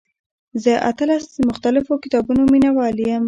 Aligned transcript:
زه 0.63 0.73
اتلس 0.89 1.23
د 1.33 1.37
مختلفو 1.49 1.93
کتابونو 2.03 2.41
مینوال 2.53 2.95
یم. 3.07 3.19